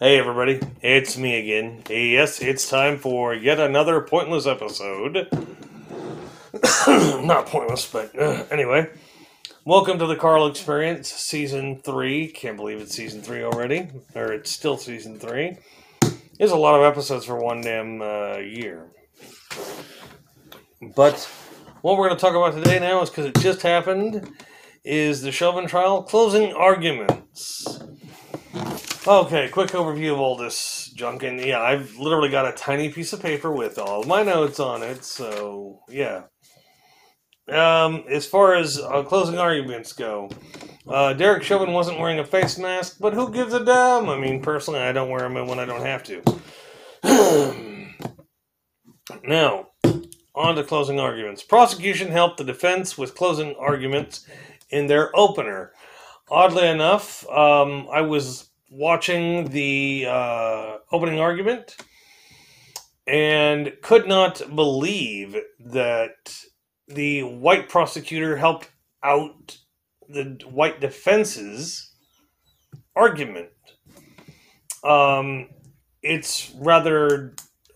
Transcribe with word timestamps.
Hey 0.00 0.16
everybody, 0.16 0.60
it's 0.80 1.18
me 1.18 1.40
again. 1.40 1.82
Yes, 1.90 2.40
it's 2.40 2.70
time 2.70 2.98
for 2.98 3.34
yet 3.34 3.58
another 3.58 4.00
pointless 4.00 4.46
episode. 4.46 5.26
Not 6.86 7.46
pointless, 7.46 7.90
but 7.90 8.16
uh, 8.16 8.44
anyway. 8.48 8.90
Welcome 9.64 9.98
to 9.98 10.06
the 10.06 10.14
Carl 10.14 10.46
Experience, 10.46 11.08
Season 11.08 11.80
3. 11.80 12.28
Can't 12.28 12.56
believe 12.56 12.80
it's 12.80 12.94
Season 12.94 13.20
3 13.22 13.42
already, 13.42 13.88
or 14.14 14.30
it's 14.32 14.52
still 14.52 14.76
Season 14.76 15.18
3. 15.18 15.58
There's 16.38 16.52
a 16.52 16.56
lot 16.56 16.78
of 16.78 16.84
episodes 16.84 17.24
for 17.24 17.42
one 17.42 17.60
damn 17.60 18.00
uh, 18.00 18.36
year. 18.36 18.92
But 20.94 21.28
what 21.82 21.98
we're 21.98 22.06
going 22.06 22.16
to 22.16 22.24
talk 22.24 22.36
about 22.36 22.54
today 22.54 22.78
now 22.78 23.02
is 23.02 23.10
because 23.10 23.26
it 23.26 23.36
just 23.40 23.62
happened, 23.62 24.30
is 24.84 25.22
the 25.22 25.32
Chauvin 25.32 25.66
trial 25.66 26.04
closing 26.04 26.52
arguments. 26.52 27.80
Okay, 29.06 29.48
quick 29.48 29.70
overview 29.70 30.12
of 30.12 30.20
all 30.20 30.36
this 30.36 30.92
junk. 30.94 31.22
And 31.22 31.40
yeah, 31.40 31.60
I've 31.60 31.96
literally 31.96 32.28
got 32.28 32.46
a 32.46 32.52
tiny 32.52 32.90
piece 32.90 33.12
of 33.12 33.22
paper 33.22 33.50
with 33.50 33.78
all 33.78 34.04
my 34.04 34.22
notes 34.22 34.60
on 34.60 34.82
it. 34.82 35.04
So, 35.04 35.80
yeah. 35.88 36.24
Um, 37.48 38.04
as 38.10 38.26
far 38.26 38.54
as 38.54 38.78
uh, 38.78 39.02
closing 39.04 39.38
arguments 39.38 39.94
go, 39.94 40.28
uh, 40.86 41.14
Derek 41.14 41.42
Chauvin 41.42 41.72
wasn't 41.72 41.98
wearing 41.98 42.18
a 42.18 42.24
face 42.24 42.58
mask, 42.58 42.98
but 43.00 43.14
who 43.14 43.32
gives 43.32 43.54
a 43.54 43.64
damn? 43.64 44.10
I 44.10 44.18
mean, 44.18 44.42
personally, 44.42 44.80
I 44.80 44.92
don't 44.92 45.08
wear 45.08 45.20
them 45.20 45.46
when 45.46 45.58
I 45.58 45.64
don't 45.64 45.86
have 45.86 46.02
to. 46.04 46.22
now, 49.24 49.68
on 50.34 50.56
to 50.56 50.64
closing 50.64 51.00
arguments. 51.00 51.42
Prosecution 51.42 52.08
helped 52.08 52.36
the 52.36 52.44
defense 52.44 52.98
with 52.98 53.14
closing 53.14 53.54
arguments 53.56 54.26
in 54.70 54.86
their 54.86 55.14
opener. 55.16 55.72
Oddly 56.30 56.68
enough, 56.68 57.26
um, 57.30 57.88
I 57.90 58.02
was 58.02 58.47
watching 58.70 59.48
the 59.50 60.06
uh, 60.08 60.78
opening 60.92 61.20
argument 61.20 61.76
and 63.06 63.72
could 63.82 64.06
not 64.06 64.42
believe 64.54 65.36
that 65.58 66.36
the 66.86 67.22
white 67.22 67.68
prosecutor 67.68 68.36
helped 68.36 68.70
out 69.02 69.58
the 70.08 70.38
white 70.50 70.80
defense's 70.80 71.92
argument. 72.94 73.50
Um, 74.84 75.48
it's 76.02 76.52
rather, 76.56 77.34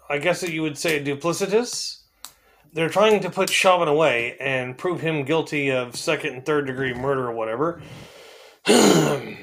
I 0.08 0.18
guess 0.18 0.40
that 0.40 0.52
you 0.52 0.62
would 0.62 0.78
say, 0.78 1.02
duplicitous. 1.02 2.02
They're 2.74 2.88
trying 2.88 3.20
to 3.20 3.30
put 3.30 3.50
Chauvin 3.50 3.88
away 3.88 4.36
and 4.40 4.78
prove 4.78 5.00
him 5.00 5.24
guilty 5.24 5.70
of 5.70 5.96
second 5.96 6.34
and 6.34 6.46
third 6.46 6.66
degree 6.66 6.94
murder 6.94 7.28
or 7.28 7.32
whatever. 7.32 7.82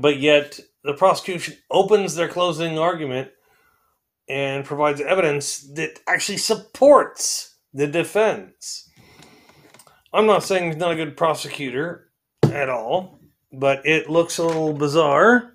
but 0.00 0.18
yet 0.18 0.60
the 0.84 0.94
prosecution 0.94 1.56
opens 1.70 2.14
their 2.14 2.28
closing 2.28 2.78
argument 2.78 3.30
and 4.28 4.64
provides 4.64 5.00
evidence 5.00 5.58
that 5.74 6.00
actually 6.06 6.38
supports 6.38 7.56
the 7.72 7.86
defense. 7.86 8.88
I'm 10.12 10.26
not 10.26 10.42
saying 10.42 10.66
he's 10.66 10.76
not 10.76 10.92
a 10.92 10.96
good 10.96 11.16
prosecutor 11.16 12.10
at 12.44 12.68
all, 12.68 13.20
but 13.52 13.84
it 13.86 14.08
looks 14.08 14.38
a 14.38 14.44
little 14.44 14.72
bizarre. 14.72 15.54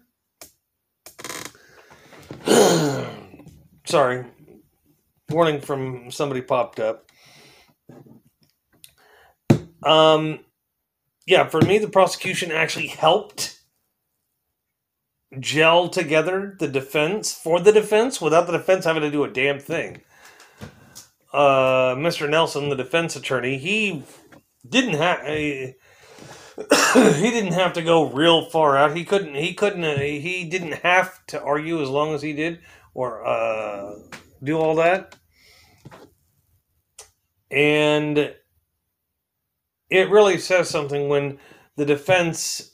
Sorry. 3.85 4.25
Warning 5.29 5.61
from 5.61 6.11
somebody 6.11 6.41
popped 6.41 6.79
up. 6.79 7.09
Um 9.83 10.41
yeah, 11.25 11.47
for 11.47 11.61
me 11.61 11.77
the 11.77 11.87
prosecution 11.89 12.51
actually 12.51 12.87
helped 12.87 13.60
gel 15.39 15.89
together 15.89 16.55
the 16.59 16.67
defense 16.67 17.33
for 17.33 17.59
the 17.59 17.71
defense 17.71 18.19
without 18.19 18.47
the 18.47 18.57
defense 18.57 18.85
having 18.85 19.01
to 19.01 19.11
do 19.11 19.23
a 19.23 19.29
damn 19.29 19.59
thing. 19.59 20.01
Uh, 21.33 21.95
Mr. 21.95 22.29
Nelson, 22.29 22.69
the 22.69 22.75
defense 22.75 23.15
attorney, 23.15 23.57
he 23.57 24.03
didn't 24.67 24.95
have 24.95 25.25
he, 27.15 27.31
didn't 27.31 27.53
have 27.53 27.73
to 27.73 27.81
go 27.81 28.09
real 28.09 28.45
far 28.45 28.77
out. 28.77 28.95
He 28.95 29.05
couldn't. 29.05 29.35
He 29.35 29.53
couldn't. 29.53 29.99
He 29.99 30.43
didn't 30.43 30.73
have 30.83 31.25
to 31.27 31.41
argue 31.41 31.81
as 31.81 31.89
long 31.89 32.13
as 32.13 32.21
he 32.21 32.33
did 32.33 32.59
or 32.93 33.25
uh, 33.25 33.93
do 34.43 34.57
all 34.57 34.75
that. 34.75 35.15
And 37.49 38.33
it 39.89 40.09
really 40.09 40.37
says 40.37 40.69
something 40.69 41.09
when 41.09 41.39
the 41.75 41.85
defense 41.85 42.70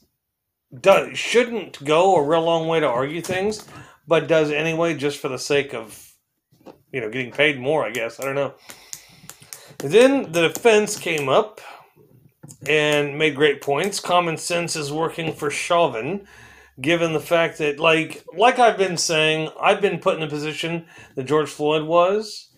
does 0.80 1.18
shouldn't 1.18 1.84
go 1.84 2.16
a 2.16 2.24
real 2.24 2.44
long 2.44 2.68
way 2.68 2.80
to 2.80 2.88
argue 2.88 3.22
things, 3.22 3.66
but 4.08 4.28
does 4.28 4.52
anyway 4.52 4.96
just 4.96 5.20
for 5.20 5.30
the 5.30 5.40
sake 5.40 5.74
of 5.74 6.14
you 6.92 7.02
know 7.02 7.10
getting 7.10 7.32
paid 7.32 7.60
more. 7.60 7.86
I 7.86 7.92
guess 7.92 8.20
I 8.20 8.26
don't 8.26 8.36
know. 8.36 8.54
Then 9.80 10.32
the 10.32 10.48
defense 10.50 10.98
came 10.98 11.30
up 11.30 11.62
and 12.68 13.18
made 13.18 13.36
great 13.36 13.62
points. 13.62 14.00
Common 14.00 14.38
sense 14.38 14.76
is 14.76 14.92
working 14.92 15.34
for 15.34 15.52
Chauvin, 15.52 16.28
given 16.82 17.14
the 17.14 17.20
fact 17.20 17.58
that 17.60 17.80
like 17.80 18.26
like 18.36 18.60
I've 18.60 18.78
been 18.78 18.98
saying, 18.98 19.50
I've 19.62 19.82
been 19.82 20.00
put 20.00 20.16
in 20.16 20.22
the 20.22 20.28
position 20.28 20.86
that 21.16 21.26
George 21.26 21.50
Floyd 21.50 21.84
was 21.84 22.50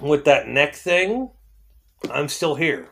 with 0.00 0.24
that 0.24 0.48
neck 0.48 0.74
thing. 0.74 1.30
I'm 2.10 2.28
still 2.28 2.54
here. 2.54 2.88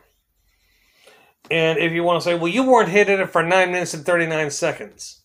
And 1.51 1.79
if 1.79 1.91
you 1.91 2.01
want 2.03 2.21
to 2.21 2.23
say, 2.23 2.33
well, 2.33 2.47
you 2.47 2.63
weren't 2.63 2.87
hitting 2.87 3.19
it 3.19 3.29
for 3.29 3.43
9 3.43 3.71
minutes 3.71 3.93
and 3.93 4.05
39 4.05 4.51
seconds. 4.51 5.21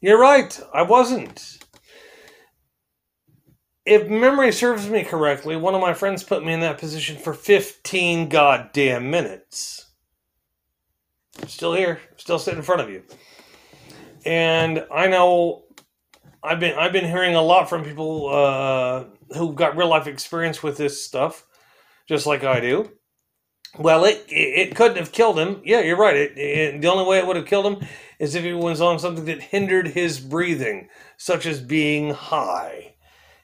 You're 0.00 0.20
right, 0.20 0.58
I 0.72 0.82
wasn't. 0.82 1.58
If 3.84 4.08
memory 4.08 4.52
serves 4.52 4.88
me 4.88 5.02
correctly, 5.02 5.56
one 5.56 5.74
of 5.74 5.80
my 5.80 5.92
friends 5.92 6.22
put 6.22 6.44
me 6.44 6.52
in 6.52 6.60
that 6.60 6.78
position 6.78 7.16
for 7.16 7.34
15 7.34 8.28
goddamn 8.28 9.10
minutes. 9.10 9.86
Still 11.48 11.74
here, 11.74 12.00
still 12.16 12.38
sitting 12.38 12.58
in 12.58 12.64
front 12.64 12.82
of 12.82 12.90
you. 12.90 13.02
And 14.24 14.86
I 14.94 15.08
know 15.08 15.64
I've 16.44 16.60
been 16.60 16.78
I've 16.78 16.92
been 16.92 17.06
hearing 17.06 17.34
a 17.34 17.42
lot 17.42 17.68
from 17.68 17.82
people 17.82 18.28
uh, 18.28 19.04
who've 19.36 19.56
got 19.56 19.76
real 19.76 19.88
life 19.88 20.06
experience 20.06 20.62
with 20.62 20.76
this 20.76 21.04
stuff, 21.04 21.44
just 22.06 22.26
like 22.26 22.44
I 22.44 22.60
do. 22.60 22.90
Well, 23.78 24.04
it 24.04 24.24
it 24.28 24.74
couldn't 24.74 24.96
have 24.98 25.12
killed 25.12 25.38
him. 25.38 25.62
Yeah, 25.64 25.80
you're 25.80 25.96
right. 25.96 26.16
It, 26.16 26.36
it, 26.36 26.80
the 26.80 26.88
only 26.88 27.04
way 27.04 27.18
it 27.18 27.26
would 27.26 27.36
have 27.36 27.46
killed 27.46 27.66
him 27.66 27.88
is 28.18 28.34
if 28.34 28.42
he 28.42 28.52
was 28.52 28.80
on 28.80 28.98
something 28.98 29.24
that 29.26 29.42
hindered 29.42 29.88
his 29.88 30.18
breathing, 30.18 30.88
such 31.16 31.46
as 31.46 31.60
being 31.60 32.10
high. 32.12 32.94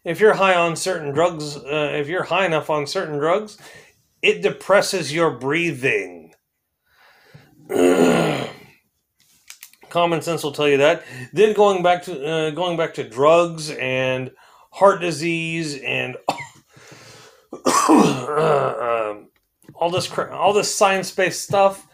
If 0.04 0.20
you're 0.20 0.34
high 0.34 0.54
on 0.54 0.76
certain 0.76 1.12
drugs, 1.12 1.56
uh, 1.56 1.92
if 1.94 2.09
you're 2.09 2.25
high 2.25 2.47
enough 2.47 2.70
on 2.70 2.86
certain 2.86 3.19
drugs, 3.19 3.56
it 4.20 4.42
depresses 4.42 5.12
your 5.12 5.31
breathing. 5.31 6.34
Common 9.88 10.22
sense 10.22 10.42
will 10.42 10.53
tell 10.53 10.69
you 10.69 10.78
that. 10.78 11.04
Then 11.32 11.54
going 11.54 11.82
back 11.84 12.03
to 12.04 12.26
uh, 12.26 12.50
going 12.50 12.76
back 12.76 12.94
to 12.94 13.09
drugs 13.09 13.70
and 13.70 14.32
heart 14.72 15.00
disease 15.00 15.81
and 15.81 16.16
uh, 17.69 19.15
all 19.78 19.91
this 19.91 20.10
all 20.19 20.53
this 20.53 20.75
science 20.75 21.10
based 21.10 21.42
stuff 21.42 21.87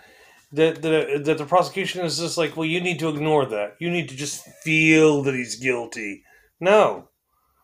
that, 0.53 0.83
that 0.83 1.25
that 1.25 1.39
the 1.39 1.47
prosecution 1.47 2.05
is 2.05 2.19
just 2.19 2.39
like, 2.39 2.57
well, 2.57 2.67
you 2.67 2.81
need 2.81 2.99
to 2.99 3.09
ignore 3.09 3.47
that. 3.47 3.77
You 3.79 3.91
need 3.91 4.09
to 4.11 4.17
just 4.17 4.45
feel 4.63 5.23
that 5.23 5.35
he's 5.35 5.57
guilty. 5.57 6.25
No, 6.61 7.09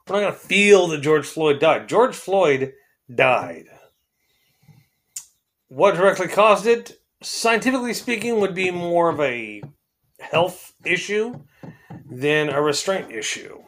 we're 0.09 0.17
not 0.17 0.23
going 0.23 0.33
to 0.33 0.39
feel 0.39 0.89
that 0.89 1.03
George 1.03 1.27
Floyd 1.27 1.61
died. 1.61 1.89
George 1.89 2.17
Floyd 2.17 2.73
died. 3.15 3.67
What 5.69 5.97
directly 5.97 6.29
caused 6.29 6.67
it, 6.67 6.99
scientifically 7.23 7.93
speaking, 7.93 8.41
would 8.41 8.55
be 8.55 8.71
more 8.71 9.11
of 9.11 9.21
a 9.21 9.63
health 10.19 10.73
issue 10.85 11.41
than 12.11 12.49
a 12.49 12.63
restraint 12.63 13.13
issue. 13.13 13.63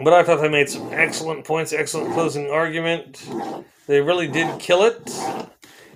But 0.00 0.12
I 0.12 0.22
thought 0.22 0.40
they 0.40 0.48
made 0.48 0.68
some 0.68 0.92
excellent 0.92 1.44
points, 1.44 1.72
excellent 1.72 2.12
closing 2.14 2.50
argument. 2.50 3.28
They 3.86 4.00
really 4.00 4.28
did 4.28 4.60
kill 4.60 4.84
it, 4.84 5.10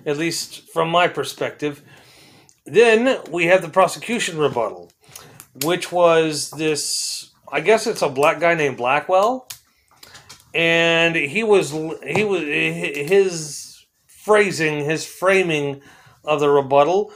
at 0.05 0.17
least 0.17 0.69
from 0.71 0.89
my 0.89 1.07
perspective. 1.07 1.81
Then 2.65 3.19
we 3.31 3.45
have 3.45 3.61
the 3.61 3.69
prosecution 3.69 4.37
rebuttal, 4.37 4.91
which 5.63 5.91
was 5.91 6.51
this 6.51 7.31
I 7.51 7.59
guess 7.59 7.85
it's 7.85 8.01
a 8.01 8.09
black 8.09 8.39
guy 8.39 8.55
named 8.55 8.77
Blackwell. 8.77 9.47
And 10.55 11.15
he 11.15 11.43
was 11.43 11.71
he 11.71 12.23
was 12.23 12.41
his 12.41 13.85
phrasing, 14.07 14.85
his 14.85 15.05
framing 15.05 15.81
of 16.23 16.39
the 16.39 16.49
rebuttal 16.49 17.11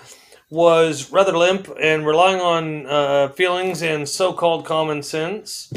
was 0.50 1.12
rather 1.12 1.36
limp 1.36 1.70
and 1.82 2.06
relying 2.06 2.40
on 2.40 2.86
uh, 2.88 3.30
feelings 3.30 3.82
and 3.82 4.08
so-called 4.08 4.66
common 4.66 5.04
sense. 5.04 5.72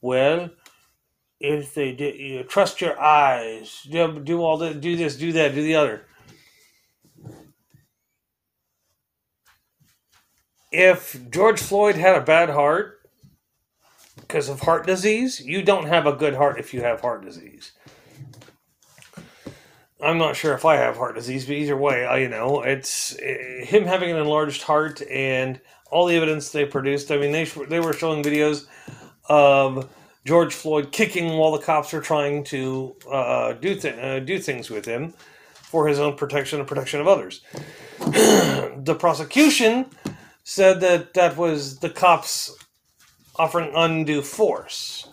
Well, 0.00 0.50
if 1.38 1.74
they 1.74 1.92
did, 1.92 2.16
you 2.16 2.36
know, 2.36 2.42
trust 2.42 2.80
your 2.80 3.00
eyes. 3.00 3.86
Do, 3.90 4.20
do 4.20 4.42
all 4.42 4.58
this, 4.58 4.76
do 4.76 4.96
this, 4.96 5.16
do 5.16 5.32
that, 5.32 5.54
do 5.54 5.62
the 5.62 5.74
other. 5.74 6.06
if 10.70 11.18
George 11.30 11.60
Floyd 11.60 11.96
had 11.96 12.16
a 12.16 12.20
bad 12.20 12.50
heart 12.50 13.00
because 14.16 14.48
of 14.48 14.60
heart 14.60 14.86
disease, 14.86 15.40
you 15.40 15.62
don't 15.62 15.86
have 15.86 16.06
a 16.06 16.12
good 16.12 16.34
heart 16.34 16.58
if 16.58 16.72
you 16.72 16.82
have 16.82 17.00
heart 17.00 17.24
disease. 17.24 17.72
I'm 20.02 20.18
not 20.18 20.36
sure 20.36 20.54
if 20.54 20.64
I 20.64 20.76
have 20.76 20.96
heart 20.96 21.14
disease, 21.14 21.44
but 21.44 21.56
either 21.56 21.76
way, 21.76 22.06
I, 22.06 22.18
you 22.18 22.28
know, 22.28 22.62
it's 22.62 23.14
uh, 23.18 23.64
him 23.64 23.84
having 23.84 24.10
an 24.10 24.16
enlarged 24.16 24.62
heart 24.62 25.02
and 25.10 25.60
all 25.90 26.06
the 26.06 26.16
evidence 26.16 26.50
they 26.50 26.64
produced. 26.64 27.10
I 27.10 27.18
mean, 27.18 27.32
they 27.32 27.44
they 27.44 27.80
were 27.80 27.92
showing 27.92 28.22
videos 28.22 28.66
of 29.30 29.88
George 30.26 30.52
Floyd 30.52 30.92
kicking 30.92 31.38
while 31.38 31.52
the 31.52 31.64
cops 31.64 31.94
are 31.94 32.00
trying 32.00 32.44
to 32.44 32.94
uh, 33.10 33.52
do 33.54 33.74
th- 33.74 33.98
uh, 33.98 34.20
do 34.20 34.38
things 34.38 34.68
with 34.68 34.84
him 34.84 35.14
for 35.54 35.86
his 35.86 35.98
own 35.98 36.16
protection 36.16 36.58
and 36.58 36.68
protection 36.68 37.00
of 37.00 37.08
others. 37.08 37.40
the 37.98 38.96
prosecution 38.98 39.86
said 40.42 40.80
that 40.80 41.14
that 41.14 41.36
was 41.36 41.78
the 41.78 41.88
cops 41.88 42.54
offering 43.36 43.72
undue 43.74 44.20
force. 44.20 45.08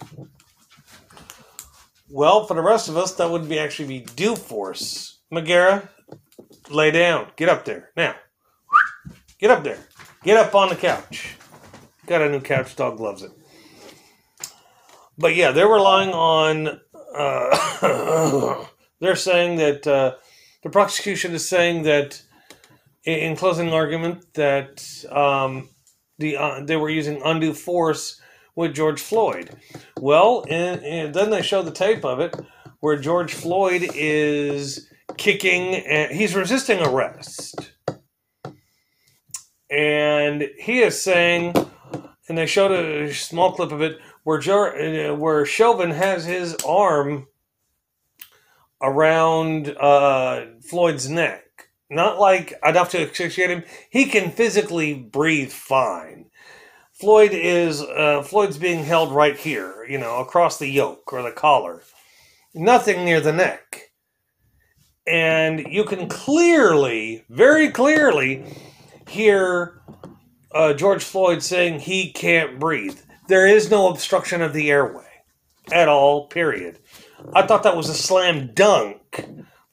Well, 2.09 2.45
for 2.45 2.55
the 2.55 2.61
rest 2.61 2.89
of 2.89 2.97
us, 2.97 3.13
that 3.15 3.29
would 3.29 3.47
be 3.47 3.59
actually 3.59 3.87
be 3.87 3.99
due 4.15 4.35
force. 4.35 5.19
Megara, 5.29 5.89
lay 6.69 6.89
down. 6.89 7.27
Get 7.35 7.49
up 7.49 7.65
there. 7.65 7.91
Now. 7.95 8.15
Get 9.37 9.51
up 9.51 9.63
there. 9.63 9.77
Get 10.23 10.37
up 10.37 10.55
on 10.55 10.69
the 10.69 10.75
couch. 10.75 11.35
Got 12.07 12.23
a 12.23 12.29
new 12.29 12.39
couch. 12.39 12.75
Dog 12.75 12.99
loves 12.99 13.21
it. 13.21 13.31
But 15.17 15.35
yeah, 15.35 15.51
they're 15.51 15.67
relying 15.67 16.11
on. 16.11 16.79
Uh, 17.15 18.65
they're 18.99 19.15
saying 19.15 19.57
that 19.57 19.87
uh, 19.87 20.15
the 20.63 20.69
prosecution 20.69 21.33
is 21.33 21.47
saying 21.47 21.83
that 21.83 22.21
in, 23.03 23.19
in 23.19 23.35
closing 23.35 23.73
argument 23.73 24.33
that 24.33 24.83
um, 25.09 25.69
the 26.19 26.37
uh, 26.37 26.63
they 26.63 26.75
were 26.75 26.89
using 26.89 27.21
undue 27.23 27.53
force 27.53 28.21
with 28.55 28.73
George 28.73 29.01
Floyd. 29.01 29.55
Well, 29.99 30.43
and, 30.49 30.81
and 30.83 31.13
then 31.13 31.29
they 31.29 31.41
show 31.41 31.61
the 31.61 31.71
tape 31.71 32.03
of 32.03 32.19
it 32.19 32.35
where 32.79 32.97
George 32.97 33.33
Floyd 33.33 33.89
is 33.95 34.91
kicking 35.17 35.75
and 35.75 36.11
he's 36.11 36.35
resisting 36.35 36.81
arrest. 36.81 37.71
And 39.69 40.49
he 40.57 40.79
is 40.79 41.01
saying, 41.01 41.53
and 42.27 42.37
they 42.37 42.45
showed 42.45 42.71
a 42.71 43.13
small 43.13 43.51
clip 43.53 43.71
of 43.71 43.81
it 43.81 43.99
where 44.27 44.39
jo- 44.39 45.15
where 45.15 45.45
Chauvin 45.45 45.91
has 45.91 46.25
his 46.25 46.53
arm 46.67 47.27
around 48.81 49.69
uh, 49.79 50.47
Floyd's 50.61 51.09
neck. 51.09 51.69
Not 51.89 52.19
like 52.19 52.51
enough 52.61 52.89
to 52.89 53.01
asphyxiate 53.01 53.49
him. 53.49 53.63
He 53.89 54.03
can 54.03 54.31
physically 54.31 54.93
breathe 54.93 55.53
fine. 55.53 56.25
Floyd 56.91 57.31
is 57.31 57.81
uh, 57.81 58.21
Floyd's 58.21 58.57
being 58.57 58.83
held 58.83 59.13
right 59.13 59.37
here, 59.37 59.85
you 59.87 59.97
know, 59.97 60.17
across 60.17 60.59
the 60.59 60.67
yoke 60.67 61.13
or 61.13 61.21
the 61.21 61.31
collar, 61.31 61.81
nothing 62.53 63.05
near 63.05 63.21
the 63.21 63.31
neck, 63.31 63.93
and 65.07 65.71
you 65.71 65.85
can 65.85 66.09
clearly, 66.09 67.23
very 67.29 67.71
clearly, 67.71 68.43
hear 69.07 69.81
uh, 70.51 70.73
George 70.73 71.05
Floyd 71.05 71.41
saying 71.41 71.79
he 71.79 72.11
can't 72.11 72.59
breathe. 72.59 72.99
There 73.27 73.47
is 73.47 73.69
no 73.69 73.89
obstruction 73.89 74.41
of 74.41 74.53
the 74.53 74.71
airway 74.71 75.07
at 75.71 75.87
all. 75.87 76.27
Period. 76.27 76.79
I 77.33 77.45
thought 77.45 77.63
that 77.63 77.75
was 77.75 77.89
a 77.89 77.93
slam 77.93 78.51
dunk 78.53 79.25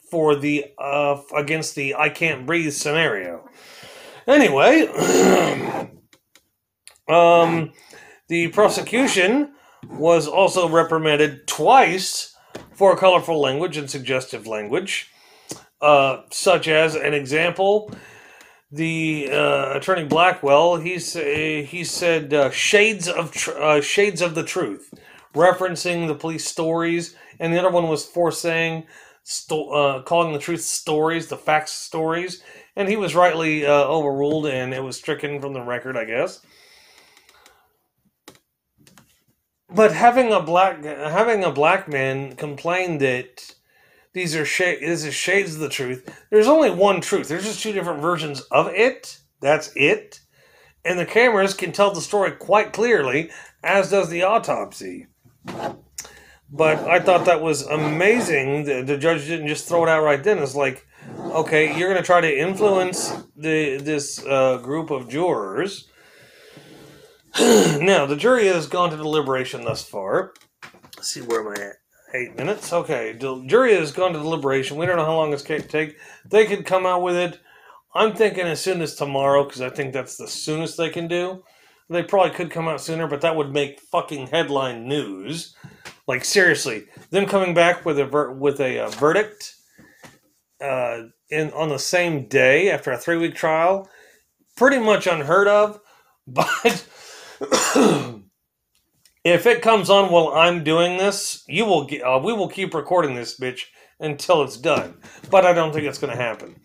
for 0.09 0.35
the 0.35 0.65
uh, 0.77 1.21
against 1.35 1.75
the 1.75 1.95
I 1.95 2.09
can't 2.09 2.45
breathe 2.45 2.73
scenario. 2.73 3.49
Anyway. 4.27 4.89
Um, 7.07 7.73
the 8.27 8.47
prosecution 8.49 9.53
was 9.89 10.27
also 10.27 10.67
reprimanded 10.67 11.47
twice 11.47 12.35
for 12.73 12.97
colorful 12.97 13.39
language 13.39 13.77
and 13.77 13.89
suggestive 13.89 14.47
language, 14.47 15.11
uh, 15.81 16.23
such 16.31 16.67
as 16.67 16.95
an 16.95 17.13
example. 17.13 17.91
The 18.71 19.29
uh, 19.31 19.73
attorney 19.77 20.05
Blackwell 20.05 20.77
he 20.77 20.93
he 21.63 21.83
said 21.83 22.33
uh, 22.33 22.51
shades 22.51 23.09
of 23.09 23.31
tr- 23.33 23.51
uh, 23.57 23.81
shades 23.81 24.21
of 24.21 24.35
the 24.35 24.43
truth, 24.43 24.93
referencing 25.35 26.07
the 26.07 26.15
police 26.15 26.45
stories, 26.45 27.15
and 27.39 27.53
the 27.53 27.59
other 27.59 27.71
one 27.71 27.89
was 27.89 28.05
for 28.05 28.31
saying 28.31 28.85
sto- 29.23 29.69
uh, 29.71 30.03
calling 30.03 30.33
the 30.33 30.39
truth 30.39 30.61
stories, 30.61 31.27
the 31.27 31.37
facts 31.37 31.71
stories, 31.73 32.43
and 32.75 32.89
he 32.89 32.95
was 32.95 33.15
rightly 33.15 33.65
uh, 33.65 33.85
overruled, 33.85 34.47
and 34.47 34.73
it 34.73 34.83
was 34.83 34.97
stricken 34.97 35.41
from 35.41 35.53
the 35.53 35.61
record, 35.63 35.97
I 35.97 36.05
guess. 36.05 36.41
But 39.69 39.93
having 39.93 40.33
a 40.33 40.41
black 40.41 40.83
having 40.83 41.43
a 41.43 41.51
black 41.51 41.87
man 41.89 42.35
complain 42.35 42.99
that 42.99 43.54
these 44.15 44.35
are 44.35 44.45
shades 44.45 44.81
this 44.81 45.03
is 45.05 45.13
shades 45.13 45.53
of 45.53 45.59
the 45.59 45.69
truth. 45.69 46.25
There's 46.31 46.47
only 46.47 46.71
one 46.71 47.01
truth. 47.01 47.27
There's 47.27 47.43
just 47.43 47.61
two 47.61 47.71
different 47.71 48.01
versions 48.01 48.41
of 48.51 48.67
it. 48.67 49.19
That's 49.41 49.71
it. 49.75 50.21
And 50.83 50.97
the 50.97 51.05
cameras 51.05 51.53
can 51.53 51.71
tell 51.71 51.93
the 51.93 52.01
story 52.01 52.31
quite 52.31 52.73
clearly, 52.73 53.29
as 53.63 53.91
does 53.91 54.09
the 54.09 54.23
autopsy. 54.23 55.07
But 56.51 56.79
I 56.87 56.99
thought 56.99 57.25
that 57.25 57.41
was 57.41 57.63
amazing. 57.63 58.63
The, 58.65 58.81
the 58.81 58.97
judge 58.97 59.27
didn't 59.27 59.47
just 59.47 59.67
throw 59.67 59.83
it 59.83 59.89
out 59.89 60.03
right 60.03 60.23
then. 60.23 60.39
It's 60.39 60.55
like, 60.55 60.87
okay, 61.19 61.77
you're 61.77 61.89
going 61.89 62.01
to 62.01 62.05
try 62.05 62.21
to 62.21 62.39
influence 62.39 63.13
the 63.35 63.77
this 63.77 64.25
uh, 64.25 64.57
group 64.57 64.89
of 64.89 65.09
jurors 65.09 65.89
now, 67.81 68.05
the 68.05 68.15
jury 68.15 68.47
has 68.47 68.65
gone 68.65 68.91
to 68.91 68.95
deliberation 68.95 69.65
thus 69.65 69.83
far. 69.83 70.33
Let's 70.95 71.09
see 71.09 71.19
where 71.19 71.41
am 71.41 71.49
I 71.49 71.63
at? 71.63 71.84
Eight 72.15 72.37
minutes. 72.37 72.73
Okay, 72.73 73.13
the 73.13 73.43
jury 73.45 73.75
has 73.75 73.91
gone 73.91 74.13
to 74.13 74.19
deliberation. 74.19 74.77
We 74.77 74.85
don't 74.85 74.95
know 74.97 75.05
how 75.05 75.17
long 75.17 75.33
it's 75.33 75.43
going 75.43 75.61
to 75.61 75.67
take. 75.67 75.97
They 76.25 76.45
could 76.45 76.65
come 76.65 76.85
out 76.85 77.03
with 77.03 77.17
it. 77.17 77.41
I'm 77.93 78.15
thinking 78.15 78.45
as 78.45 78.61
soon 78.61 78.81
as 78.81 78.95
tomorrow 78.95 79.43
because 79.43 79.61
I 79.61 79.69
think 79.69 79.93
that's 79.93 80.15
the 80.15 80.27
soonest 80.27 80.77
they 80.77 80.89
can 80.89 81.09
do. 81.09 81.43
They 81.89 82.03
probably 82.03 82.31
could 82.31 82.51
come 82.51 82.69
out 82.69 82.79
sooner, 82.81 83.07
but 83.07 83.19
that 83.21 83.35
would 83.35 83.51
make 83.51 83.81
fucking 83.81 84.27
headline 84.27 84.87
news. 84.87 85.55
Like 86.07 86.23
seriously, 86.23 86.85
them 87.11 87.25
coming 87.25 87.53
back 87.53 87.85
with 87.85 87.99
a 87.99 88.05
ver- 88.05 88.31
with 88.31 88.61
a, 88.61 88.79
uh, 88.79 88.89
verdict 88.91 89.55
uh, 90.61 91.03
in 91.31 91.51
on 91.51 91.69
the 91.69 91.79
same 91.79 92.27
day 92.29 92.71
after 92.71 92.91
a 92.93 92.97
three 92.97 93.17
week 93.17 93.35
trial, 93.35 93.89
pretty 94.55 94.79
much 94.79 95.07
unheard 95.07 95.49
of. 95.49 95.81
But 96.27 96.87
if 99.25 99.47
it 99.47 99.63
comes 99.63 99.89
on 99.89 100.11
while 100.11 100.29
I'm 100.29 100.63
doing 100.63 100.97
this, 100.97 101.43
you 101.47 101.65
will 101.65 101.85
get, 101.85 102.03
uh, 102.03 102.21
we 102.23 102.31
will 102.31 102.47
keep 102.47 102.75
recording 102.75 103.15
this 103.15 103.37
bitch 103.37 103.63
until 103.99 104.43
it's 104.43 104.55
done. 104.55 104.99
But 105.31 105.45
I 105.45 105.51
don't 105.51 105.73
think 105.73 105.87
it's 105.87 105.97
going 105.97 106.15
to 106.15 106.23
happen. 106.23 106.55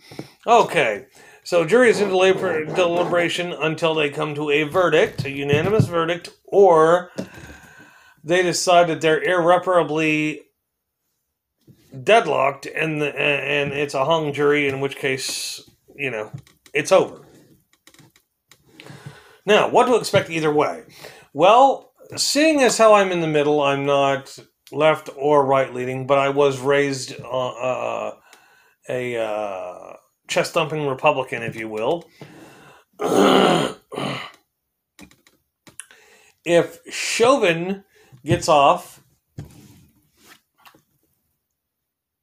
Okay. 0.47 1.07
So 1.43 1.65
jury 1.65 1.89
is 1.89 2.03
in 2.03 2.11
deliberation 2.11 3.55
until 3.55 3.95
they 3.95 4.11
come 4.11 4.35
to 4.35 4.51
a 4.51 4.65
verdict, 4.65 5.25
a 5.25 5.31
unanimous 5.31 5.87
verdict, 5.87 6.29
or 6.45 7.11
they 8.23 8.43
decide 8.43 8.89
that 8.89 9.01
they're 9.01 9.23
irreparably 9.23 10.43
deadlocked 12.05 12.67
and 12.67 13.01
the, 13.01 13.19
and 13.19 13.73
it's 13.73 13.95
a 13.95 14.05
hung 14.05 14.35
jury 14.35 14.69
in 14.69 14.81
which 14.81 14.97
case, 14.97 15.63
you 15.97 16.11
know, 16.11 16.31
it's 16.75 16.93
over. 16.93 17.25
Now, 19.47 19.71
what 19.71 19.87
to 19.87 19.97
expect 19.97 20.29
either 20.29 20.53
way? 20.53 20.83
Well, 21.33 21.90
seeing 22.17 22.61
as 22.63 22.79
how 22.79 22.95
I'm 22.95 23.13
in 23.13 23.21
the 23.21 23.27
middle, 23.27 23.61
I'm 23.63 23.85
not 23.85 24.39
left 24.73 25.11
or 25.17 25.45
right 25.45 25.73
leaning, 25.73 26.07
but 26.07 26.19
I 26.19 26.29
was 26.29 26.61
raised 26.61 27.21
uh, 27.21 27.49
uh, 27.49 28.17
a 28.89 29.17
uh, 29.17 29.97
chest 30.29 30.55
thumping 30.55 30.87
Republican, 30.87 31.43
if 31.43 31.57
you 31.57 31.69
will. 31.69 32.09
if 36.45 36.81
Chauvin 36.91 37.85
gets 38.25 38.49
off, 38.49 39.03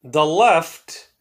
the 0.03 0.25
left 0.25 1.11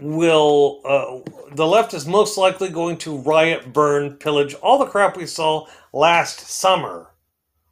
will 0.00 0.80
uh, 0.84 1.30
the 1.54 1.66
left 1.66 1.94
is 1.94 2.06
most 2.06 2.36
likely 2.38 2.68
going 2.68 2.96
to 2.98 3.18
riot, 3.18 3.72
burn, 3.72 4.14
pillage 4.16 4.54
all 4.54 4.78
the 4.78 4.86
crap 4.86 5.16
we 5.16 5.26
saw 5.26 5.66
last 5.98 6.38
summer. 6.48 7.10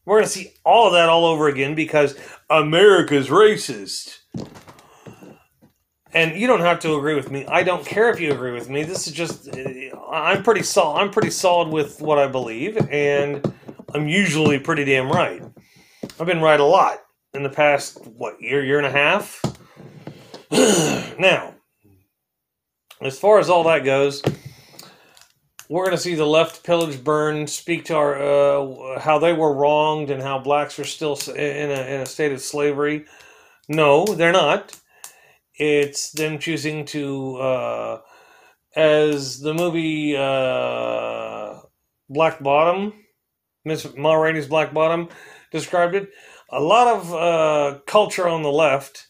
We're 0.05 0.17
going 0.17 0.25
to 0.25 0.31
see 0.31 0.53
all 0.65 0.89
of 0.89 0.93
that 0.95 1.09
all 1.09 1.25
over 1.25 1.49
again 1.49 1.75
because 1.75 2.19
America's 2.51 3.29
racist. 3.29 4.19
And 6.13 6.39
you 6.39 6.47
don't 6.47 6.61
have 6.61 6.81
to 6.81 6.97
agree 6.97 7.15
with 7.15 7.31
me. 7.31 7.47
I 7.47 7.63
don't 7.63 7.85
care 7.85 8.11
if 8.11 8.21
you 8.21 8.33
agree 8.33 8.53
with 8.53 8.69
me. 8.69 8.83
This 8.83 9.07
is 9.07 9.13
just 9.13 9.49
I'm 10.11 10.43
pretty 10.43 10.63
solid. 10.63 11.01
I'm 11.01 11.11
pretty 11.11 11.31
solid 11.31 11.69
with 11.69 12.01
what 12.01 12.19
I 12.19 12.27
believe, 12.27 12.79
and 12.91 13.53
I'm 13.95 14.09
usually 14.09 14.59
pretty 14.59 14.85
damn 14.85 15.11
right. 15.11 15.43
I've 16.19 16.27
been 16.27 16.41
right 16.41 16.59
a 16.59 16.65
lot 16.65 17.03
in 17.35 17.43
the 17.43 17.51
past 17.51 18.07
what 18.07 18.41
year, 18.41 18.65
year 18.65 18.79
and 18.79 18.87
a 18.87 18.91
half. 18.91 19.43
now, 21.19 21.55
as 23.03 23.19
far 23.19 23.39
as 23.39 23.51
all 23.51 23.65
that 23.65 23.85
goes, 23.85 24.23
we're 25.69 25.85
going 25.85 25.97
to 25.97 26.03
see 26.03 26.15
the 26.15 26.27
left 26.27 26.65
pillage 26.65 27.03
burn, 27.03 27.47
speak 27.47 27.87
to 27.87 27.97
our 27.97 28.17
uh, 28.17 29.01
how 29.01 29.19
they 29.19 29.33
were 29.33 29.53
wronged 29.53 30.11
and 30.11 30.23
how 30.23 30.39
blacks 30.39 30.79
are 30.79 30.85
still 30.85 31.19
in 31.35 31.71
a, 31.71 31.95
in 31.95 32.01
a 32.01 32.07
state 32.07 32.33
of 32.33 32.41
slavery. 32.41 33.05
No, 33.69 34.05
they're 34.05 34.33
not. 34.33 34.79
It's 35.59 36.13
them 36.13 36.39
choosing 36.39 36.85
to, 36.87 37.37
uh, 37.37 38.01
as 38.77 39.41
the 39.41 39.55
movie 39.55 40.17
uh, 40.17 41.61
Black 42.09 42.43
Bottom, 42.43 42.93
Miss 43.65 43.87
Ma 43.97 44.15
Rainey's 44.15 44.47
Black 44.47 44.73
Bottom 44.73 45.09
described 45.51 45.95
it. 45.95 46.11
A 46.51 46.61
lot 46.61 46.87
of 46.87 47.15
uh, 47.15 47.79
culture 47.87 48.29
on 48.29 48.43
the 48.43 48.53
left, 48.53 49.09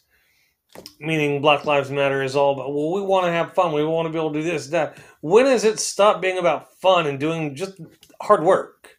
meaning 0.99 1.41
Black 1.41 1.65
Lives 1.65 1.89
Matter, 1.89 2.23
is 2.23 2.35
all 2.35 2.53
about, 2.53 2.73
well, 2.73 2.91
we 2.93 3.01
want 3.01 3.25
to 3.25 3.31
have 3.31 3.53
fun. 3.53 3.73
We 3.73 3.83
want 3.83 4.07
to 4.07 4.11
be 4.11 4.17
able 4.17 4.33
to 4.33 4.41
do 4.41 4.43
this, 4.43 4.67
that. 4.67 4.97
When 5.21 5.45
does 5.45 5.63
it 5.63 5.79
stop 5.79 6.21
being 6.21 6.37
about 6.37 6.73
fun 6.75 7.07
and 7.07 7.19
doing 7.19 7.55
just 7.55 7.79
hard 8.21 8.43
work? 8.43 8.97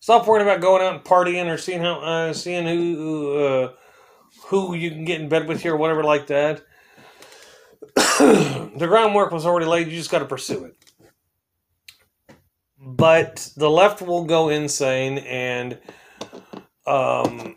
Stop 0.00 0.26
worrying 0.26 0.46
about 0.46 0.60
going 0.62 0.82
out 0.82 0.94
and 0.94 1.04
partying 1.04 1.52
or 1.52 1.58
seeing 1.58 1.80
how 1.80 2.00
uh, 2.00 2.32
seeing 2.32 2.66
who 2.66 3.36
uh, 3.36 3.72
who 4.46 4.74
you 4.74 4.90
can 4.90 5.04
get 5.04 5.20
in 5.20 5.28
bed 5.28 5.46
with 5.46 5.60
here 5.60 5.74
or 5.74 5.76
whatever 5.76 6.02
like 6.02 6.26
that. 6.28 6.62
the 7.94 8.86
groundwork 8.88 9.30
was 9.30 9.44
already 9.44 9.66
laid. 9.66 9.88
You 9.88 9.96
just 9.96 10.10
got 10.10 10.20
to 10.20 10.24
pursue 10.24 10.64
it. 10.64 10.76
But 12.78 13.52
the 13.56 13.70
left 13.70 14.00
will 14.00 14.24
go 14.24 14.48
insane, 14.48 15.18
and 15.18 15.78
um, 16.86 17.56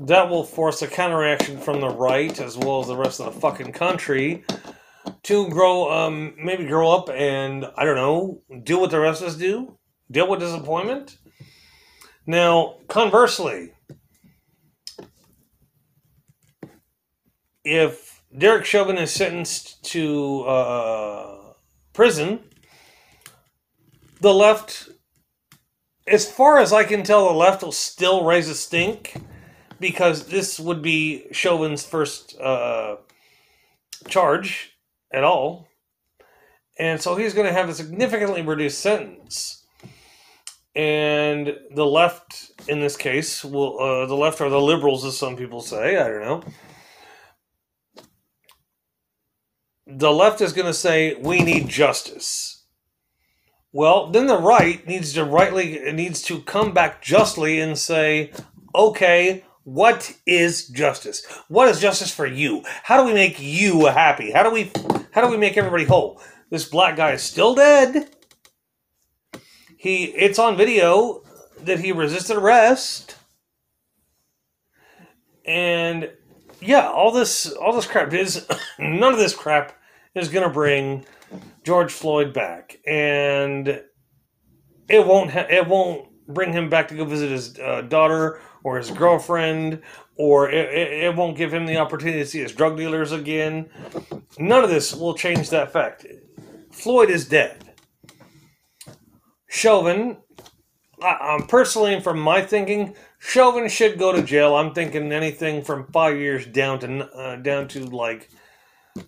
that 0.00 0.28
will 0.28 0.44
force 0.44 0.82
a 0.82 0.88
counterreaction 0.88 1.58
from 1.60 1.80
the 1.80 1.88
right 1.88 2.40
as 2.40 2.56
well 2.56 2.80
as 2.80 2.88
the 2.88 2.96
rest 2.96 3.20
of 3.20 3.34
the 3.34 3.40
fucking 3.40 3.72
country 3.72 4.44
to 5.22 5.48
grow, 5.48 5.90
um, 5.90 6.34
maybe 6.36 6.64
grow 6.66 6.90
up 6.90 7.08
and 7.10 7.66
I 7.76 7.84
don't 7.84 7.96
know, 7.96 8.42
do 8.62 8.78
what 8.78 8.90
the 8.90 9.00
rest 9.00 9.22
of 9.22 9.28
us 9.28 9.36
do, 9.36 9.78
deal 10.10 10.28
with 10.28 10.40
disappointment. 10.40 11.18
Now, 12.26 12.76
conversely, 12.88 13.72
if 17.64 18.22
Derek 18.36 18.64
Chauvin 18.64 18.98
is 18.98 19.12
sentenced 19.12 19.82
to 19.92 20.42
uh, 20.42 21.52
prison, 21.92 22.40
the 24.20 24.34
left, 24.34 24.88
as 26.06 26.30
far 26.30 26.58
as 26.58 26.72
I 26.72 26.84
can 26.84 27.02
tell, 27.02 27.28
the 27.28 27.34
left 27.34 27.62
will 27.62 27.72
still 27.72 28.24
raise 28.24 28.48
a 28.48 28.54
stink 28.54 29.14
because 29.80 30.26
this 30.26 30.58
would 30.58 30.82
be 30.82 31.26
Chauvin's 31.32 31.84
first 31.84 32.38
uh, 32.40 32.96
charge 34.08 34.76
at 35.12 35.24
all. 35.24 35.68
And 36.78 37.00
so 37.00 37.16
he's 37.16 37.34
going 37.34 37.46
to 37.46 37.52
have 37.52 37.68
a 37.68 37.74
significantly 37.74 38.42
reduced 38.42 38.80
sentence. 38.80 39.64
And 40.74 41.56
the 41.74 41.86
left, 41.86 42.50
in 42.68 42.80
this 42.80 42.96
case, 42.98 43.42
will 43.42 43.80
uh, 43.80 44.06
the 44.06 44.14
left 44.14 44.42
or 44.42 44.50
the 44.50 44.60
liberals, 44.60 45.06
as 45.06 45.16
some 45.16 45.36
people 45.36 45.62
say, 45.62 45.96
I 45.96 46.08
don't 46.08 46.20
know. 46.20 46.42
The 49.86 50.12
left 50.12 50.42
is 50.42 50.52
going 50.52 50.66
to 50.66 50.74
say 50.74 51.14
we 51.14 51.40
need 51.40 51.68
justice. 51.68 52.64
Well, 53.72 54.10
then 54.10 54.26
the 54.26 54.38
right 54.38 54.86
needs 54.86 55.12
to 55.14 55.24
rightly 55.24 55.80
needs 55.92 56.22
to 56.22 56.40
come 56.40 56.72
back 56.72 57.02
justly 57.02 57.60
and 57.60 57.78
say, 57.78 58.32
okay, 58.74 59.44
what 59.66 60.16
is 60.26 60.68
justice? 60.68 61.26
What 61.48 61.66
is 61.66 61.80
justice 61.80 62.14
for 62.14 62.24
you? 62.24 62.62
How 62.84 62.96
do 62.96 63.04
we 63.04 63.12
make 63.12 63.40
you 63.40 63.86
happy? 63.86 64.30
How 64.30 64.44
do 64.44 64.50
we 64.52 64.70
how 65.10 65.22
do 65.22 65.28
we 65.28 65.36
make 65.36 65.56
everybody 65.56 65.82
whole? 65.82 66.20
This 66.50 66.68
black 66.68 66.94
guy 66.94 67.10
is 67.10 67.22
still 67.22 67.52
dead. 67.56 68.08
He 69.76 70.04
it's 70.04 70.38
on 70.38 70.56
video 70.56 71.24
that 71.64 71.80
he 71.80 71.90
resisted 71.90 72.36
arrest. 72.36 73.16
And 75.44 76.12
yeah, 76.60 76.88
all 76.88 77.10
this 77.10 77.50
all 77.50 77.72
this 77.72 77.88
crap 77.88 78.14
is 78.14 78.46
none 78.78 79.12
of 79.12 79.18
this 79.18 79.34
crap 79.34 79.76
is 80.14 80.28
going 80.28 80.46
to 80.46 80.54
bring 80.54 81.04
George 81.64 81.90
Floyd 81.92 82.32
back 82.32 82.78
and 82.86 83.82
it 84.88 85.04
won't 85.04 85.32
ha- 85.32 85.48
it 85.50 85.66
won't 85.66 86.08
bring 86.28 86.52
him 86.52 86.68
back 86.68 86.88
to 86.88 86.94
go 86.94 87.04
visit 87.04 87.30
his 87.30 87.58
uh, 87.58 87.82
daughter 87.82 88.40
or 88.64 88.76
his 88.76 88.90
girlfriend, 88.90 89.82
or 90.16 90.50
it, 90.50 90.72
it, 90.72 90.92
it, 91.04 91.16
won't 91.16 91.36
give 91.36 91.52
him 91.52 91.66
the 91.66 91.76
opportunity 91.76 92.18
to 92.18 92.26
see 92.26 92.40
his 92.40 92.52
drug 92.52 92.76
dealers 92.76 93.12
again. 93.12 93.68
None 94.38 94.64
of 94.64 94.70
this 94.70 94.94
will 94.94 95.14
change 95.14 95.50
that 95.50 95.72
fact. 95.72 96.06
Floyd 96.72 97.10
is 97.10 97.28
dead. 97.28 97.72
Chauvin, 99.48 100.16
I, 101.02 101.36
am 101.38 101.46
personally, 101.46 102.00
from 102.00 102.18
my 102.18 102.42
thinking, 102.42 102.94
Chauvin 103.18 103.68
should 103.68 103.98
go 103.98 104.12
to 104.12 104.22
jail. 104.22 104.56
I'm 104.56 104.74
thinking 104.74 105.12
anything 105.12 105.62
from 105.62 105.86
five 105.92 106.18
years 106.18 106.46
down 106.46 106.80
to 106.80 107.06
uh, 107.06 107.36
down 107.36 107.68
to 107.68 107.84
like 107.86 108.30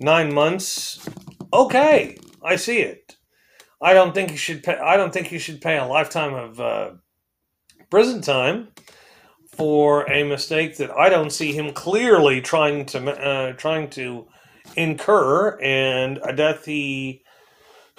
nine 0.01 0.33
months. 0.33 1.07
Okay, 1.53 2.19
I 2.43 2.57
see 2.57 2.79
it. 2.79 3.17
I 3.81 3.93
don't 3.93 4.15
think 4.15 4.31
he 4.31 4.37
should 4.37 4.63
pay. 4.63 4.77
I 4.77 4.97
don't 4.97 5.13
think 5.13 5.29
he 5.29 5.39
should 5.39 5.61
pay 5.61 5.79
a 5.79 5.85
lifetime 5.85 6.35
of 6.35 6.61
uh, 6.61 6.91
prison 7.90 8.21
time 8.21 8.68
for 9.57 10.09
a 10.11 10.23
mistake 10.25 10.76
that 10.76 10.90
I 10.90 11.09
don't 11.09 11.30
see 11.30 11.52
him 11.52 11.73
clearly 11.73 12.40
trying 12.40 12.87
to 12.87 13.11
uh, 13.11 13.52
trying 13.54 13.90
to 13.90 14.28
incur, 14.76 15.59
and 15.61 16.18
a 16.23 16.33
death 16.33 16.64
he 16.64 17.23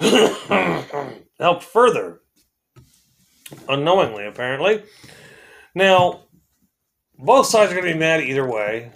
helped 0.00 1.64
further 1.64 2.20
unknowingly, 3.68 4.26
apparently. 4.26 4.82
Now, 5.74 6.22
both 7.18 7.46
sides 7.46 7.72
are 7.72 7.74
going 7.74 7.86
to 7.86 7.92
be 7.92 7.98
mad 7.98 8.22
either 8.22 8.46
way. 8.46 8.92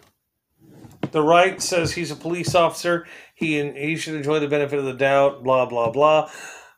The 1.11 1.23
right 1.23 1.61
says 1.61 1.93
he's 1.93 2.11
a 2.11 2.17
police 2.17 2.55
officer. 2.55 3.07
He 3.35 3.71
he 3.73 3.97
should 3.97 4.15
enjoy 4.15 4.41
the 4.41 4.49
benefit 4.49 4.79
of 4.79 4.85
the 4.85 4.95
doubt. 4.95 5.45
Blah 5.45 5.67
blah 5.67 5.91
blah. 5.91 6.31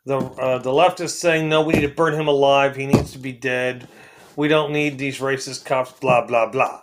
The 0.04 0.18
uh, 0.18 0.58
the 0.58 0.73
left 0.73 1.00
is 1.00 1.18
saying 1.18 1.49
no. 1.49 1.62
We 1.62 1.75
need 1.75 1.82
to 1.82 1.94
burn 1.94 2.14
him 2.14 2.28
alive. 2.28 2.76
He 2.76 2.87
needs 2.87 3.12
to 3.12 3.18
be 3.18 3.32
dead. 3.32 3.88
We 4.37 4.49
don't 4.49 4.73
need 4.73 4.99
these 4.99 5.19
racist 5.19 5.64
cops, 5.64 5.93
blah, 5.93 6.26
blah, 6.26 6.47
blah. 6.47 6.83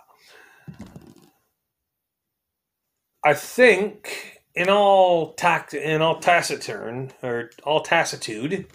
I 3.24 3.32
think 3.34 4.40
in 4.54 4.68
all 4.68 5.32
tact 5.34 5.72
in 5.72 6.02
all 6.02 6.18
taciturn 6.18 7.12
or 7.22 7.50
all 7.62 7.80
tacitude, 7.80 8.66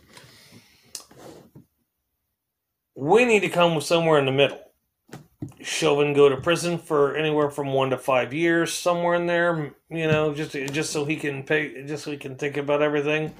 we 2.95 3.25
need 3.25 3.41
to 3.41 3.49
come 3.49 3.79
somewhere 3.81 4.17
in 4.17 4.25
the 4.25 4.31
middle. 4.31 4.59
Chauvin 5.61 6.13
go 6.13 6.29
to 6.29 6.37
prison 6.37 6.77
for 6.77 7.15
anywhere 7.15 7.49
from 7.49 7.73
one 7.73 7.91
to 7.91 7.97
five 7.97 8.33
years, 8.33 8.73
somewhere 8.73 9.15
in 9.15 9.27
there. 9.27 9.73
You 9.89 10.07
know, 10.07 10.33
just 10.33 10.53
just 10.53 10.91
so 10.91 11.05
he 11.05 11.17
can 11.17 11.43
pay, 11.43 11.85
just 11.85 12.05
so 12.05 12.11
he 12.11 12.17
can 12.17 12.35
think 12.35 12.57
about 12.57 12.81
everything 12.81 13.33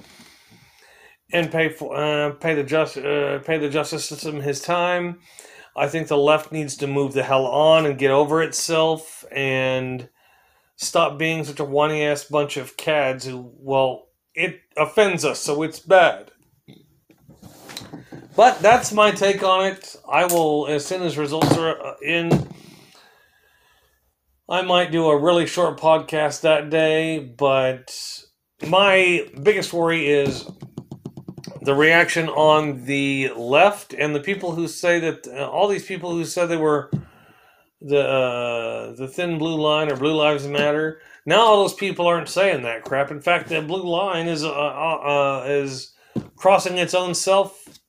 and 1.32 1.50
pay 1.50 1.68
for 1.68 1.96
uh, 1.96 2.30
pay 2.32 2.54
the 2.54 2.64
just 2.64 2.96
uh, 2.96 3.38
pay 3.40 3.58
the 3.58 3.68
justice 3.68 4.04
system 4.04 4.40
his 4.40 4.60
time. 4.60 5.20
I 5.76 5.88
think 5.88 6.08
the 6.08 6.16
left 6.16 6.52
needs 6.52 6.76
to 6.78 6.86
move 6.86 7.12
the 7.12 7.22
hell 7.22 7.46
on 7.46 7.86
and 7.86 7.98
get 7.98 8.10
over 8.10 8.42
itself 8.42 9.24
and 9.30 10.08
stop 10.76 11.18
being 11.18 11.44
such 11.44 11.60
a 11.60 11.64
whiny 11.64 12.02
ass 12.04 12.24
bunch 12.24 12.56
of 12.56 12.76
cads 12.76 13.26
who 13.26 13.52
well 13.58 14.08
it 14.34 14.60
offends 14.76 15.24
us 15.24 15.40
so 15.40 15.62
it's 15.62 15.78
bad. 15.78 16.30
But 18.36 18.60
that's 18.60 18.92
my 18.92 19.10
take 19.10 19.42
on 19.42 19.66
it. 19.66 19.96
I 20.08 20.24
will 20.24 20.66
as 20.68 20.86
soon 20.86 21.02
as 21.02 21.18
results 21.18 21.56
are 21.56 21.80
uh, 21.84 21.94
in. 22.02 22.48
I 24.48 24.62
might 24.62 24.90
do 24.90 25.06
a 25.08 25.16
really 25.16 25.46
short 25.46 25.78
podcast 25.78 26.40
that 26.40 26.70
day, 26.70 27.20
but 27.20 27.96
my 28.66 29.28
biggest 29.42 29.72
worry 29.72 30.08
is 30.08 30.44
the 31.62 31.74
reaction 31.74 32.28
on 32.28 32.84
the 32.84 33.30
left 33.36 33.92
and 33.92 34.14
the 34.14 34.20
people 34.20 34.52
who 34.52 34.66
say 34.66 34.98
that 34.98 35.26
uh, 35.28 35.48
all 35.48 35.68
these 35.68 35.84
people 35.84 36.12
who 36.12 36.24
said 36.24 36.46
they 36.46 36.56
were 36.56 36.90
the 37.80 38.00
uh, 38.00 38.92
the 38.94 39.08
thin 39.08 39.38
blue 39.38 39.60
line 39.60 39.90
or 39.90 39.96
blue 39.96 40.14
lives 40.14 40.46
matter 40.46 41.00
now 41.26 41.40
all 41.40 41.62
those 41.62 41.74
people 41.74 42.06
aren't 42.06 42.28
saying 42.28 42.62
that 42.62 42.84
crap 42.84 43.10
in 43.10 43.20
fact 43.20 43.48
the 43.48 43.60
blue 43.62 43.82
line 43.82 44.26
is 44.26 44.44
uh, 44.44 44.50
uh, 44.50 45.42
uh, 45.42 45.44
is 45.46 45.92
crossing 46.36 46.78
its 46.78 46.94
own 46.94 47.14
self 47.14 47.80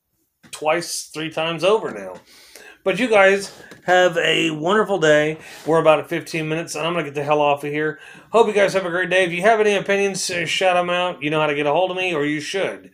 twice 0.52 1.10
three 1.14 1.30
times 1.30 1.64
over 1.64 1.92
now 1.92 2.14
but 2.84 3.00
you 3.00 3.08
guys 3.08 3.52
have 3.84 4.18
a 4.18 4.52
wonderful 4.52 5.00
day. 5.00 5.38
We're 5.66 5.80
about 5.80 6.00
at 6.00 6.10
15 6.10 6.48
minutes, 6.48 6.76
and 6.76 6.86
I'm 6.86 6.94
going 6.94 7.06
to 7.06 7.12
get 7.12 7.16
the 7.16 7.24
hell 7.24 7.42
off 7.42 7.64
of 7.64 7.72
here. 7.72 8.00
Hope 8.32 8.48
you 8.48 8.54
guys 8.54 8.74
have 8.74 8.86
a 8.86 8.90
great 8.90 9.10
day. 9.10 9.24
If 9.24 9.32
you 9.32 9.42
have 9.42 9.60
any 9.60 9.76
opinions, 9.76 10.30
uh, 10.30 10.46
shout 10.46 10.76
them 10.76 10.90
out. 10.90 11.22
You 11.22 11.30
know 11.30 11.40
how 11.40 11.48
to 11.48 11.56
get 11.56 11.68
a 11.68 11.72
hold 11.72 11.92
of 11.92 11.98
me, 11.98 12.14
or 12.14 12.26
you 12.26 12.40
should. 12.40 12.92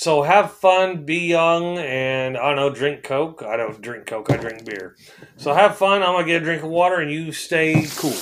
So 0.00 0.22
have 0.22 0.52
fun, 0.52 1.04
be 1.04 1.18
young, 1.26 1.76
and 1.76 2.38
I 2.38 2.54
don't 2.54 2.56
know, 2.56 2.70
drink 2.74 3.02
Coke. 3.02 3.42
I 3.42 3.58
don't 3.58 3.82
drink 3.82 4.06
Coke, 4.06 4.32
I 4.32 4.38
drink 4.38 4.64
beer. 4.64 4.96
So 5.36 5.52
have 5.52 5.76
fun. 5.76 6.02
I'm 6.02 6.14
going 6.14 6.24
to 6.24 6.32
get 6.32 6.40
a 6.40 6.44
drink 6.46 6.62
of 6.62 6.70
water, 6.70 7.00
and 7.00 7.10
you 7.12 7.32
stay 7.32 7.86
cool. 7.96 8.16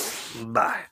Bye. 0.46 0.87